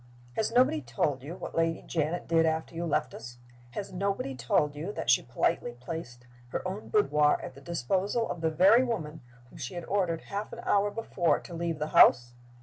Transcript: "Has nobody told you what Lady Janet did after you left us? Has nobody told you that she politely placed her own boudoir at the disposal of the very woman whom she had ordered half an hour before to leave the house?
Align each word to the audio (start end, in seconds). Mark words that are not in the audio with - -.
"Has 0.33 0.51
nobody 0.51 0.81
told 0.81 1.21
you 1.21 1.35
what 1.35 1.53
Lady 1.53 1.83
Janet 1.83 2.27
did 2.27 2.43
after 2.43 2.73
you 2.73 2.85
left 2.87 3.13
us? 3.13 3.37
Has 3.73 3.93
nobody 3.93 4.33
told 4.33 4.73
you 4.75 4.91
that 4.93 5.11
she 5.11 5.21
politely 5.21 5.73
placed 5.79 6.25
her 6.49 6.67
own 6.67 6.89
boudoir 6.89 7.39
at 7.43 7.53
the 7.53 7.61
disposal 7.61 8.27
of 8.27 8.41
the 8.41 8.49
very 8.49 8.83
woman 8.83 9.21
whom 9.51 9.59
she 9.59 9.75
had 9.75 9.85
ordered 9.85 10.21
half 10.21 10.51
an 10.53 10.61
hour 10.63 10.89
before 10.89 11.39
to 11.41 11.53
leave 11.53 11.77
the 11.77 11.89
house? 11.89 12.33